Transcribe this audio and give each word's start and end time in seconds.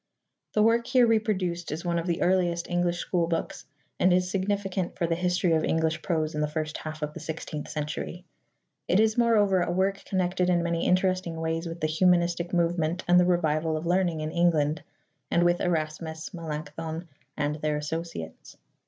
The 0.53 0.63
work 0.63 0.87
here 0.87 1.05
reproduced 1.05 1.71
is 1.71 1.85
one 1.85 1.99
of 1.99 2.07
the 2.07 2.23
earliest 2.23 2.67
English 2.67 2.97
schoolbooks 3.05 3.65
and 3.99 4.11
is 4.11 4.31
significant 4.31 4.97
for 4.97 5.05
the 5.05 5.13
history 5.13 5.53
of 5.53 5.63
English 5.63 6.01
prose 6.01 6.33
in 6.33 6.41
the 6.41 6.47
first 6.47 6.79
half 6.79 7.03
of 7.03 7.13
the 7.13 7.19
sixteenth 7.19 7.69
century. 7.69 8.25
It 8.87 8.99
is 8.99 9.15
moreover 9.15 9.61
a 9.61 9.71
work 9.71 10.03
connected 10.03 10.49
in 10.49 10.63
many 10.63 10.87
interesting 10.87 11.39
ways 11.39 11.67
with 11.67 11.81
the 11.81 11.85
humanistic 11.85 12.51
movement 12.51 13.03
and 13.07 13.19
the 13.19 13.25
revival 13.25 13.77
of 13.77 13.85
learning 13.85 14.21
in 14.21 14.31
England, 14.31 14.81
and 15.29 15.43
with 15.43 15.61
Erasmus, 15.61 16.33
Melanchthon, 16.33 17.07
and 17.37 17.57
their 17.57 17.77
associates. 17.77 18.57